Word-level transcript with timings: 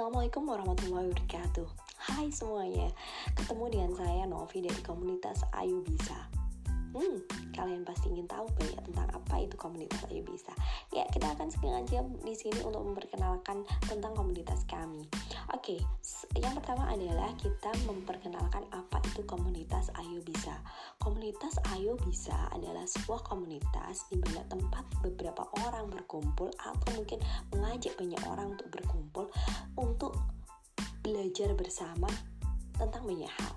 Assalamualaikum 0.00 0.48
warahmatullahi 0.48 1.12
wabarakatuh 1.12 1.68
Hai 2.08 2.32
semuanya 2.32 2.88
Ketemu 3.36 3.64
dengan 3.68 3.92
saya 4.00 4.24
Novi 4.24 4.64
dari 4.64 4.80
komunitas 4.80 5.44
Ayu 5.52 5.84
Bisa 5.84 6.16
Hmm, 6.96 7.22
kalian 7.54 7.86
pasti 7.86 8.10
ingin 8.10 8.24
tahu 8.26 8.48
banyak 8.56 8.80
tentang 8.80 9.06
apa 9.14 9.34
itu 9.44 9.54
komunitas 9.54 10.02
Ayo 10.10 10.26
Bisa. 10.26 10.50
Ya, 10.90 11.06
kita 11.06 11.38
akan 11.38 11.46
sengaja 11.46 12.02
di 12.02 12.34
sini 12.34 12.58
untuk 12.66 12.82
memperkenalkan 12.82 13.62
tentang 13.86 14.10
komunitas 14.10 14.66
kami. 14.66 15.06
Oke, 15.54 15.78
yang 16.34 16.50
pertama 16.58 16.90
adalah 16.90 17.30
kita 17.38 17.70
memperkenalkan 17.86 18.66
apa 18.74 18.98
itu 19.06 19.22
komunitas 19.22 19.94
Ayo 20.02 20.18
Bisa. 20.26 20.58
Komunitas 21.00 21.56
Ayo 21.72 21.96
Bisa 22.04 22.36
adalah 22.52 22.84
sebuah 22.84 23.24
komunitas 23.24 24.04
di 24.12 24.20
mana 24.20 24.44
tempat 24.52 24.84
beberapa 25.00 25.48
orang 25.64 25.88
berkumpul 25.88 26.52
atau 26.60 26.88
mungkin 26.92 27.16
mengajak 27.56 27.96
banyak 27.96 28.20
orang 28.28 28.52
untuk 28.52 28.68
berkumpul 28.68 29.26
untuk 29.80 30.12
belajar 31.00 31.56
bersama 31.56 32.06
tentang 32.76 33.08
banyak 33.08 33.32
hal 33.32 33.54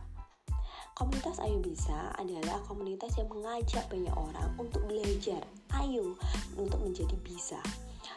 Komunitas 0.94 1.42
Ayo 1.42 1.58
Bisa 1.60 2.16
adalah 2.16 2.62
komunitas 2.64 3.18
yang 3.18 3.28
mengajak 3.28 3.82
banyak 3.90 4.14
orang 4.14 4.50
untuk 4.56 4.86
belajar 4.86 5.42
ayo 5.82 6.14
untuk 6.54 6.80
menjadi 6.86 7.18
bisa. 7.26 7.58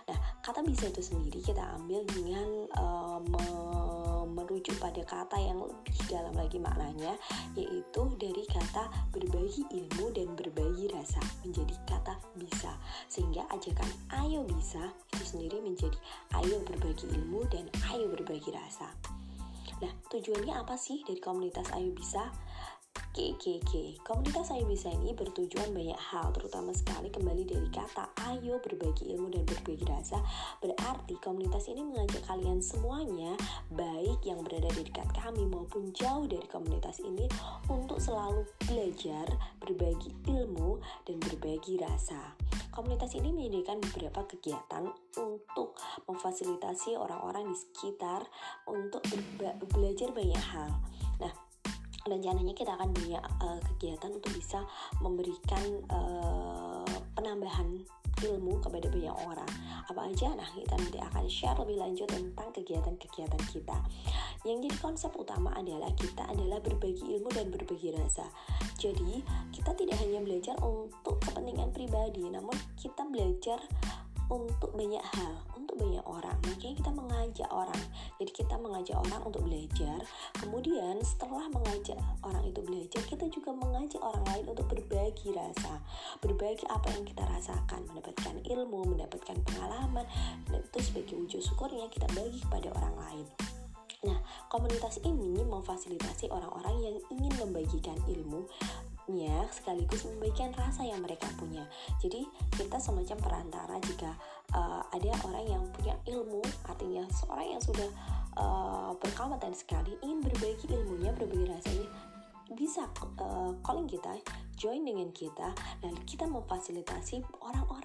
Nah, 0.07 0.19
kata 0.45 0.61
bisa 0.61 0.93
itu 0.93 1.01
sendiri 1.01 1.41
kita 1.41 1.65
ambil 1.81 2.05
dengan 2.05 2.49
uh, 2.77 3.19
merujuk 4.47 4.79
pada 4.79 5.03
kata 5.03 5.35
yang 5.43 5.59
lebih 5.59 5.99
dalam 6.07 6.31
lagi 6.39 6.63
maknanya 6.63 7.19
yaitu 7.59 8.03
dari 8.15 8.47
kata 8.47 8.87
berbagi 9.11 9.67
ilmu 9.75 10.15
dan 10.15 10.31
berbagi 10.39 10.87
rasa 10.95 11.19
menjadi 11.43 11.75
kata 11.91 12.15
bisa 12.39 12.79
sehingga 13.11 13.43
ajakan 13.51 13.91
ayo 14.23 14.47
bisa 14.47 14.95
itu 15.19 15.25
sendiri 15.27 15.59
menjadi 15.59 15.99
ayo 16.39 16.63
berbagi 16.63 17.11
ilmu 17.11 17.43
dan 17.51 17.67
ayo 17.91 18.07
berbagi 18.07 18.55
rasa 18.55 18.87
Nah, 19.77 19.93
tujuannya 20.09 20.57
apa 20.57 20.73
sih 20.81 21.05
dari 21.05 21.21
komunitas 21.21 21.69
Ayo 21.77 21.93
Bisa? 21.93 22.33
KKK. 23.17 24.05
Komunitas 24.05 24.53
Ayo 24.53 24.69
Bisa 24.69 24.93
ini 24.93 25.17
bertujuan 25.17 25.73
banyak 25.73 25.97
hal, 25.97 26.37
terutama 26.37 26.69
sekali 26.77 27.09
kembali 27.09 27.49
dari 27.49 27.65
kata 27.73 28.13
ayo 28.29 28.61
berbagi 28.61 29.09
ilmu 29.17 29.33
dan 29.33 29.49
berbagi 29.49 29.89
rasa. 29.89 30.21
Berarti 30.61 31.17
komunitas 31.25 31.65
ini 31.73 31.81
mengajak 31.81 32.21
kalian 32.29 32.61
semuanya, 32.61 33.33
baik 33.73 34.21
yang 34.21 34.45
berada 34.45 34.69
di 34.77 34.85
dekat 34.85 35.09
kami 35.17 35.49
maupun 35.49 35.97
jauh 35.97 36.29
dari 36.29 36.45
komunitas 36.45 37.01
ini, 37.01 37.25
untuk 37.73 38.05
selalu 38.05 38.45
belajar, 38.69 39.25
berbagi 39.65 40.13
ilmu, 40.29 40.77
dan 41.09 41.17
berbagi 41.17 41.81
rasa. 41.81 42.37
Komunitas 42.69 43.17
ini 43.17 43.33
menyediakan 43.33 43.81
beberapa 43.81 44.29
kegiatan 44.29 44.93
untuk 45.17 45.81
memfasilitasi 46.05 47.01
orang-orang 47.01 47.49
di 47.49 47.57
sekitar 47.57 48.29
untuk 48.69 49.01
belajar 49.73 50.13
banyak 50.13 50.45
hal. 50.53 50.69
Nah, 51.17 51.33
rencananya 52.07 52.55
kita 52.55 52.73
akan 52.79 52.95
banyak 52.95 53.25
uh, 53.43 53.59
kegiatan 53.75 54.11
untuk 54.15 54.33
bisa 54.33 54.63
memberikan 55.03 55.63
uh, 55.91 56.87
penambahan 57.19 57.83
ilmu 58.25 58.63
kepada 58.63 58.87
banyak 58.89 59.17
orang. 59.27 59.51
Apa 59.91 60.09
aja? 60.09 60.33
Nah 60.33 60.47
kita 60.55 60.79
nanti 60.79 60.99
akan 61.03 61.25
share 61.27 61.59
lebih 61.59 61.77
lanjut 61.83 62.09
tentang 62.09 62.49
kegiatan-kegiatan 62.55 63.43
kita. 63.53 63.77
Yang 64.47 64.71
jadi 64.71 64.77
konsep 64.79 65.13
utama 65.19 65.51
adalah 65.59 65.91
kita 65.99 66.23
adalah 66.31 66.63
berbagi 66.63 67.19
ilmu 67.19 67.29
dan 67.35 67.51
berbagi 67.51 67.91
rasa. 67.93 68.25
Jadi 68.79 69.21
kita 69.51 69.75
tidak 69.75 69.99
hanya 69.99 70.23
belajar 70.23 70.55
untuk 70.63 71.19
kepentingan 71.27 71.75
pribadi 71.75 72.25
namun 72.31 72.55
kita 72.79 73.03
belajar 73.11 73.59
untuk 74.31 74.71
banyak 74.79 75.03
hal, 75.03 75.35
untuk 75.59 75.66
banyak 75.77 76.05
orang. 76.09 76.37
Makanya 76.43 76.75
kita 76.81 76.91
mengajak 76.93 77.51
orang. 77.53 77.83
Jadi 78.19 78.33
kita 78.33 78.55
mengajak 78.57 78.97
orang 78.97 79.23
untuk 79.23 79.43
belajar. 79.45 79.99
Kemudian 80.41 80.97
setelah 81.05 81.47
mengajak 81.53 82.01
orang 82.25 82.45
itu 82.49 82.61
belajar, 82.65 83.03
kita 83.05 83.25
juga 83.29 83.53
mengajak 83.53 84.01
orang 84.01 84.25
lain 84.33 84.45
untuk 84.51 84.67
berbagi 84.73 85.37
rasa, 85.37 85.79
berbagi 86.25 86.65
apa 86.67 86.89
yang 86.97 87.05
kita 87.05 87.23
rasakan, 87.29 87.81
mendapatkan 87.93 88.35
ilmu, 88.43 88.97
mendapatkan 88.97 89.37
pengalaman, 89.47 90.07
dan 90.49 90.61
itu 90.61 90.79
sebagai 90.81 91.15
wujud 91.17 91.41
syukurnya 91.45 91.87
kita 91.93 92.09
bagi 92.17 92.41
kepada 92.41 92.73
orang 92.75 92.97
lain. 92.97 93.27
Nah, 94.07 94.23
komunitas 94.47 95.03
ini 95.03 95.43
memfasilitasi 95.43 96.31
orang-orang 96.31 96.77
yang 96.79 96.97
ingin 97.11 97.33
membagikan 97.43 97.99
ilmu 98.07 98.47
nya 99.07 99.47
sekaligus 99.55 100.03
membagikan 100.07 100.51
rasa 100.59 100.83
yang 100.83 100.99
mereka 100.99 101.31
punya. 101.39 101.63
Jadi 102.03 102.27
kita 102.59 102.79
semacam 102.83 103.19
perantara 103.23 103.77
jika 103.87 104.11
uh, 104.55 104.83
ada 104.91 105.11
orang 105.27 105.47
yang 105.47 105.65
punya 105.75 105.95
ilmu, 106.11 106.43
artinya 106.67 107.07
seorang 107.15 107.55
yang 107.55 107.63
sudah 107.63 107.89
uh, 108.35 108.91
berkompeten 108.99 109.55
sekali 109.55 109.95
ingin 110.03 110.23
berbagi 110.27 110.67
ilmunya, 110.75 111.15
berbagi 111.15 111.47
rasanya, 111.47 111.89
bisa 112.55 112.87
uh, 113.19 113.51
calling 113.63 113.91
kita 113.91 114.15
join 114.57 114.87
dengan 114.87 115.11
kita 115.11 115.53
dan 115.83 115.95
kita 116.07 116.25
memfasilitasi 116.25 117.23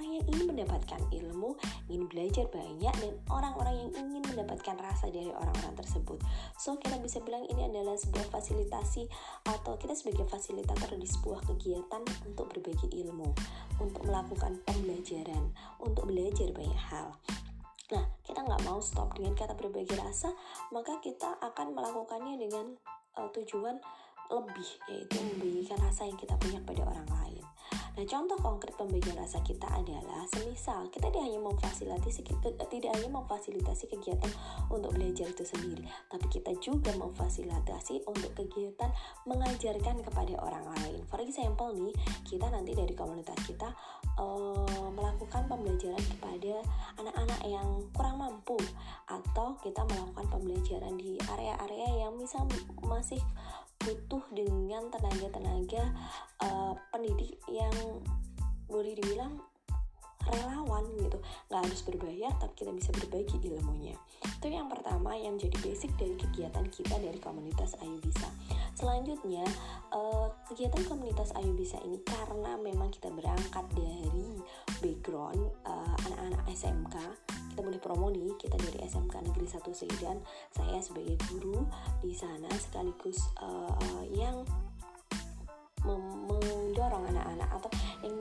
orang-orang 0.02 0.18
yang 0.18 0.34
ingin 0.34 0.48
mendapatkan 0.50 1.02
ilmu, 1.14 1.50
ingin 1.86 2.06
belajar 2.10 2.46
banyak 2.50 2.96
dan 3.06 3.14
orang-orang 3.30 3.76
yang 3.86 3.92
ingin 4.02 4.24
mendapatkan 4.34 4.76
rasa 4.82 5.14
dari 5.14 5.30
orang-orang 5.30 5.78
tersebut. 5.78 6.18
So 6.58 6.74
kita 6.82 6.98
bisa 6.98 7.22
bilang 7.22 7.46
ini 7.46 7.70
adalah 7.70 7.94
sebuah 8.02 8.34
fasilitasi 8.34 9.06
atau 9.46 9.78
kita 9.78 9.94
sebagai 9.94 10.26
fasilitator 10.26 10.98
di 10.98 11.06
sebuah 11.06 11.46
kegiatan 11.54 12.02
untuk 12.26 12.50
berbagi 12.50 12.90
ilmu, 13.06 13.30
untuk 13.78 14.02
melakukan 14.10 14.58
pembelajaran, 14.66 15.54
untuk 15.78 16.10
belajar 16.10 16.50
banyak 16.50 16.82
hal. 16.90 17.14
Nah, 17.94 18.04
kita 18.26 18.42
nggak 18.42 18.66
mau 18.66 18.82
stop 18.82 19.14
dengan 19.14 19.38
kata 19.38 19.54
berbagi 19.54 19.94
rasa, 20.02 20.34
maka 20.74 20.98
kita 20.98 21.38
akan 21.46 21.78
melakukannya 21.78 22.42
dengan 22.42 22.74
uh, 23.22 23.30
tujuan 23.38 23.78
lebih 24.34 24.70
yaitu 24.90 25.20
membagikan 25.22 25.78
rasa 25.78 26.10
yang 26.10 26.18
kita 26.18 26.34
punya 26.42 26.58
kepada 26.66 26.90
orang 26.90 27.10
lain. 27.22 27.46
Nah, 27.92 28.08
contoh 28.08 28.40
konkret 28.40 28.72
pembagian 28.80 29.20
rasa 29.20 29.44
kita 29.44 29.68
adalah 29.68 30.24
semisal 30.32 30.88
kita 30.96 31.12
tidak 31.12 31.28
hanya 31.28 31.44
memfasilitasi 31.44 32.24
tidak 32.72 32.92
hanya 32.96 33.10
memfasilitasi 33.12 33.86
kegiatan 33.92 34.32
untuk 34.72 34.96
belajar 34.96 35.28
itu 35.28 35.44
sendiri, 35.44 35.84
tapi 36.08 36.26
kita 36.32 36.56
juga 36.64 36.96
memfasilitasi 36.96 38.08
untuk 38.08 38.32
kegiatan 38.32 38.90
mengajarkan 39.28 40.00
kepada 40.08 40.34
orang 40.40 40.66
lain. 40.80 41.04
For 41.12 41.20
example 41.20 41.76
nih, 41.76 41.92
kita 42.24 42.48
nanti 42.48 42.72
dari 42.72 42.96
komunitas 42.96 43.36
kita 43.44 43.68
uh, 44.16 44.88
melakukan 44.96 45.52
pembelajaran 45.52 46.04
kepada 46.16 46.64
anak-anak 46.96 47.42
yang 47.44 47.68
kurang 47.92 48.24
mampu 48.24 48.56
atau 49.12 49.60
kita 49.60 49.84
melakukan 49.84 50.26
pembelajaran 50.32 50.96
di 50.96 51.20
area-area 51.28 52.08
yang 52.08 52.16
misal 52.16 52.48
masih 52.88 53.20
butuh 53.86 54.24
dengan 54.34 54.88
tenaga-tenaga 54.94 55.84
uh, 56.44 56.74
pendidik 56.94 57.38
yang 57.50 57.74
boleh 58.70 58.96
dibilang 58.96 59.42
relawan 60.30 60.86
gitu. 61.02 61.18
Nggak 61.50 61.62
harus 61.66 61.82
berbayar 61.86 62.34
tapi 62.38 62.54
kita 62.62 62.72
bisa 62.72 62.90
berbagi 62.94 63.38
ilmunya. 63.42 63.98
Itu 64.22 64.48
yang 64.50 64.70
pertama 64.70 65.18
yang 65.18 65.38
jadi 65.38 65.58
basic 65.62 65.94
dari 65.98 66.14
kegiatan 66.18 66.66
kita 66.70 66.96
dari 67.02 67.18
komunitas 67.18 67.74
Ayu 67.82 67.98
Bisa. 68.02 68.30
Selanjutnya 68.78 69.46
uh, 69.92 70.30
kegiatan 70.50 70.82
komunitas 70.86 71.34
Ayu 71.38 71.54
Bisa 71.58 71.82
ini 71.82 72.00
karena 72.06 72.58
memang 72.58 72.94
kita 72.94 73.10
berangkat 73.10 73.66
dari 73.74 74.42
background 74.82 75.42
uh, 75.66 75.96
anak-anak 76.10 76.42
SMK 76.54 76.96
kita 77.52 77.68
boleh 77.68 77.82
promo 77.84 78.08
nih 78.08 78.32
kita 78.40 78.56
dari 78.56 78.80
SMK 78.88 79.16
Negeri 79.28 79.48
1 79.52 79.60
Seidan. 79.76 80.18
Saya 80.56 80.80
sebagai 80.80 81.20
guru 81.28 81.68
di 82.00 82.16
sana 82.16 82.48
sekaligus 82.56 83.20
uh, 83.44 84.08
yang 84.16 84.48
mendorong 85.84 87.10
anak-anak 87.12 87.50
atau 87.60 87.70
yang 88.06 88.16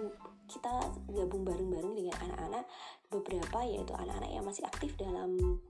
kita 0.51 0.75
gabung 1.15 1.47
bareng-bareng 1.47 1.95
dengan 1.95 2.17
anak-anak 2.27 2.65
beberapa 3.07 3.59
yaitu 3.63 3.93
anak-anak 3.95 4.31
yang 4.35 4.43
masih 4.43 4.67
aktif 4.67 4.91
dalam 4.99 5.61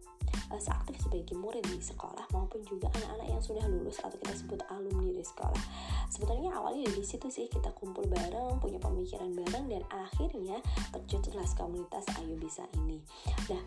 uh, 0.50 0.61
seaktif 0.61 0.99
sebagai 0.99 1.38
murid 1.38 1.62
di 1.67 1.79
sekolah 1.79 2.26
maupun 2.35 2.61
juga 2.67 2.91
anak-anak 2.99 3.26
yang 3.31 3.43
sudah 3.43 3.64
lulus 3.70 4.02
atau 4.02 4.19
kita 4.19 4.35
sebut 4.35 4.61
alumni 4.69 5.11
di 5.14 5.25
sekolah. 5.25 5.62
Sebetulnya 6.11 6.50
awalnya 6.55 6.91
dari 6.91 7.05
situ 7.06 7.31
sih 7.31 7.47
kita 7.47 7.70
kumpul 7.79 8.05
bareng, 8.11 8.58
punya 8.58 8.82
pemikiran 8.82 9.31
bareng 9.32 9.64
dan 9.70 9.82
akhirnya 9.88 10.58
tercetuslah 10.91 11.47
komunitas 11.55 12.05
Ayu 12.19 12.35
Bisa 12.37 12.67
ini. 12.82 12.99
Nah, 13.49 13.62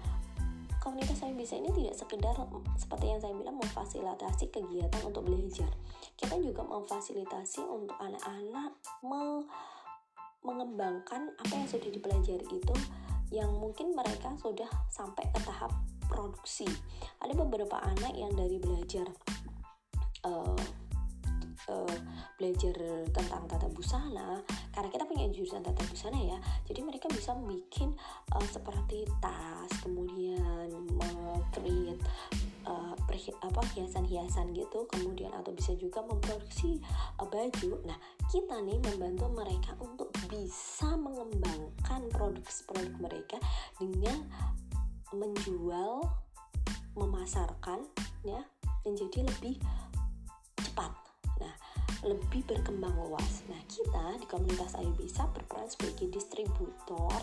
komunitas 0.83 1.23
Ayu 1.23 1.35
Bisa 1.39 1.55
ini 1.55 1.71
tidak 1.71 1.95
sekedar 1.95 2.35
seperti 2.75 3.05
yang 3.07 3.19
saya 3.23 3.33
bilang 3.33 3.57
memfasilitasi 3.57 4.51
kegiatan 4.51 5.01
untuk 5.07 5.23
belajar. 5.23 5.71
Kita 6.19 6.35
juga 6.37 6.61
memfasilitasi 6.67 7.63
untuk 7.63 7.95
anak-anak 7.97 8.71
me 9.07 9.47
mengembangkan 10.43 11.31
apa 11.39 11.53
yang 11.55 11.67
sudah 11.71 11.87
dipelajari 11.87 12.43
itu 12.51 12.75
yang 13.31 13.49
mungkin 13.57 13.95
mereka 13.95 14.35
sudah 14.37 14.67
sampai 14.91 15.23
ke 15.31 15.39
tahap 15.47 15.71
produksi. 16.07 16.67
Ada 17.21 17.33
beberapa 17.35 17.79
anak 17.79 18.13
yang 18.15 18.33
dari 18.35 18.57
belajar 18.59 19.07
uh, 20.27 20.83
uh, 21.69 21.97
belajar 22.39 22.75
tentang 23.13 23.43
tata 23.47 23.67
busana 23.71 24.41
karena 24.73 24.89
kita 24.89 25.05
punya 25.07 25.25
jurusan 25.31 25.63
tata 25.63 25.83
busana 25.87 26.19
ya 26.19 26.37
jadi 26.67 26.81
mereka 26.83 27.07
bisa 27.11 27.35
bikin 27.45 27.93
uh, 28.35 28.47
seperti 28.49 29.07
tas 29.21 29.71
kemudian 29.83 30.67
create 31.53 31.99
uh, 32.67 32.95
apa 33.45 33.61
hiasan-hiasan 33.77 34.51
gitu 34.57 34.89
kemudian 34.89 35.29
atau 35.37 35.53
bisa 35.53 35.77
juga 35.77 36.01
memproduksi 36.03 36.81
uh, 37.21 37.27
baju 37.27 37.79
nah 37.85 37.97
kita 38.27 38.57
nih 38.65 38.79
membantu 38.81 39.29
mereka 39.31 39.77
untuk 39.79 40.09
bisa 40.27 40.97
mengembangkan 40.97 42.09
produk-produk 42.09 42.93
mereka 42.97 43.37
dengan 43.77 44.25
menjual 45.13 46.03
memasarkan 46.93 47.85
ya 48.25 48.41
menjadi 48.83 49.25
lebih 49.25 49.57
cepat. 50.59 50.91
Nah 51.41 51.55
lebih 52.03 52.43
berkembang 52.45 52.93
luas. 52.99 53.47
Nah 53.47 53.59
kita 53.71 54.19
di 54.19 54.25
komunitas 54.27 54.75
Ayu 54.75 54.91
Bisa 54.97 55.25
berperan 55.31 55.71
sebagai 55.71 56.11
distributor 56.11 57.21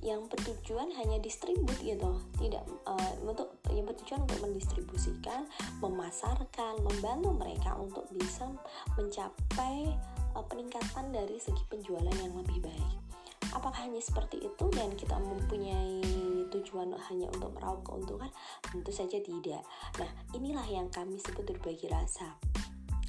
yang 0.00 0.24
bertujuan 0.32 0.88
hanya 0.96 1.20
distribut 1.20 1.76
gitu. 1.84 2.16
Tidak 2.40 2.64
uh, 2.88 3.12
untuk 3.20 3.60
yang 3.68 3.84
bertujuan 3.84 4.24
untuk 4.24 4.40
mendistribusikan 4.40 5.44
memasarkan 5.84 6.80
membantu 6.80 7.36
mereka 7.36 7.76
untuk 7.76 8.08
bisa 8.16 8.48
mencapai 8.96 9.92
uh, 10.32 10.44
peningkatan 10.48 11.12
dari 11.12 11.36
segi 11.36 11.62
penjualan 11.68 12.16
yang 12.16 12.32
lebih 12.32 12.64
baik. 12.64 12.96
Apakah 13.52 13.82
hanya 13.84 14.00
seperti 14.00 14.40
itu 14.46 14.64
dan 14.72 14.94
kita 14.94 15.18
mempunyai 15.18 16.00
tujuan 16.50 16.92
hanya 17.10 17.30
untuk 17.30 17.54
meraup 17.54 17.86
keuntungan 17.86 18.30
tentu 18.66 18.90
saja 18.90 19.22
tidak 19.22 19.62
nah 19.96 20.10
inilah 20.34 20.66
yang 20.66 20.90
kami 20.90 21.16
sebut 21.22 21.46
berbagi 21.46 21.86
rasa 21.86 22.36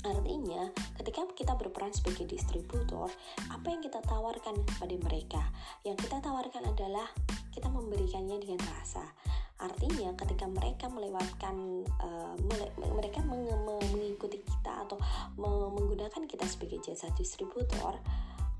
Artinya, 0.01 0.65
ketika 0.97 1.29
kita 1.37 1.53
berperan 1.53 1.93
sebagai 1.93 2.25
distributor, 2.25 3.05
apa 3.53 3.67
yang 3.69 3.85
kita 3.85 4.01
tawarkan 4.01 4.57
kepada 4.65 4.95
mereka? 4.97 5.41
Yang 5.85 6.09
kita 6.09 6.17
tawarkan 6.25 6.73
adalah 6.73 7.05
kita 7.53 7.69
memberikannya 7.69 8.41
dengan 8.41 8.65
rasa. 8.65 9.05
Artinya, 9.61 10.17
ketika 10.17 10.49
mereka 10.49 10.89
melewatkan, 10.89 11.85
uh, 12.01 12.33
mereka 12.97 13.21
mengikuti 13.21 14.41
kita 14.41 14.89
atau 14.89 14.97
menggunakan 15.37 16.25
kita 16.25 16.49
sebagai 16.49 16.81
jasa 16.81 17.13
distributor, 17.13 18.01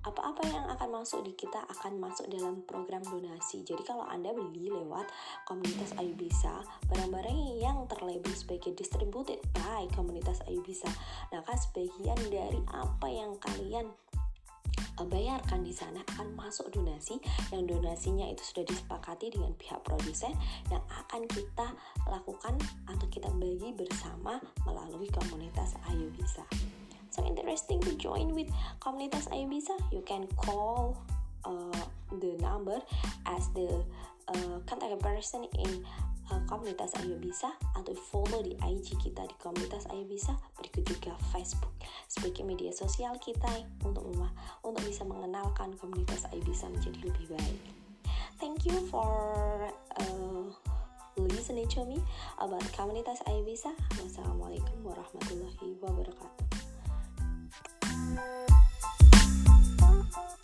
apa-apa 0.01 0.41
yang 0.49 0.65
akan 0.65 1.01
masuk 1.01 1.21
di 1.21 1.33
kita 1.37 1.61
akan 1.77 2.01
masuk 2.01 2.25
dalam 2.33 2.65
program 2.65 3.05
donasi. 3.05 3.61
Jadi 3.61 3.85
kalau 3.85 4.01
Anda 4.09 4.33
beli 4.33 4.73
lewat 4.73 5.05
komunitas 5.45 5.93
Ayu 6.01 6.17
Bisa, 6.17 6.65
barang-barang 6.89 7.61
yang 7.61 7.85
terlabel 7.85 8.33
sebagai 8.33 8.73
distributed 8.73 9.37
by 9.53 9.85
komunitas 9.93 10.41
Ayu 10.49 10.65
Bisa, 10.65 10.89
nah 11.29 11.45
sebagian 11.45 12.17
dari 12.33 12.57
apa 12.73 13.07
yang 13.13 13.37
kalian 13.37 13.85
eh, 14.97 15.05
bayarkan 15.05 15.61
di 15.61 15.73
sana 15.75 16.01
akan 16.17 16.33
masuk 16.33 16.73
donasi. 16.73 17.21
Yang 17.53 17.77
donasinya 17.77 18.25
itu 18.25 18.41
sudah 18.41 18.65
disepakati 18.65 19.29
dengan 19.29 19.53
pihak 19.53 19.85
produsen 19.85 20.33
yang 20.73 20.81
akan 20.89 21.29
kita 21.29 21.77
lakukan 22.09 22.57
atau 22.89 23.05
kita 23.13 23.29
bagi 23.37 23.69
bersama 23.77 24.41
melalui 24.65 25.05
komunitas 25.13 25.77
Ayu 25.85 26.09
Bisa 26.17 26.41
so 27.11 27.19
interesting 27.27 27.77
to 27.83 27.91
join 27.99 28.31
with 28.31 28.47
komunitas 28.79 29.27
Ayu 29.35 29.51
Bisa 29.51 29.75
you 29.91 30.01
can 30.07 30.25
call 30.39 30.95
uh, 31.43 31.83
the 32.23 32.39
number 32.39 32.79
as 33.27 33.51
the 33.53 33.83
uh, 34.31 34.57
contact 34.65 34.95
person 35.03 35.45
in 35.59 35.83
uh, 36.31 36.39
komunitas 36.47 36.95
Ayu 37.03 37.19
Bisa 37.19 37.51
atau 37.75 37.91
follow 38.09 38.39
di 38.39 38.55
IG 38.63 38.95
kita 39.03 39.27
di 39.27 39.35
komunitas 39.43 39.83
Ayu 39.91 40.07
Bisa 40.07 40.31
berikut 40.55 40.87
juga 40.87 41.13
Facebook 41.35 41.75
sebagai 42.07 42.47
media 42.47 42.71
sosial 42.71 43.19
kita 43.19 43.49
untuk 43.83 44.07
untuk 44.63 44.83
bisa 44.87 45.03
mengenalkan 45.03 45.75
komunitas 45.77 46.23
Ayu 46.31 46.41
Bisa 46.47 46.71
menjadi 46.71 47.11
lebih 47.11 47.35
baik. 47.35 47.59
Thank 48.39 48.65
you 48.65 48.73
for 48.89 49.69
uh, 50.01 50.45
listening 51.17 51.69
to 51.75 51.85
me 51.85 52.01
about 52.39 52.63
komunitas 52.73 53.19
Ayu 53.27 53.43
Bisa 53.43 53.75
wassalamualaikum 53.99 54.81
warahmatullahi 54.81 55.77
wabarakatuh 55.83 56.50
Thank 58.11 58.25
you. 60.35 60.40